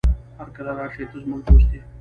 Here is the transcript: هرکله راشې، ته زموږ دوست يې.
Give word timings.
هرکله 0.39 0.71
راشې، 0.79 1.05
ته 1.11 1.17
زموږ 1.23 1.41
دوست 1.47 1.69
يې. 1.75 1.79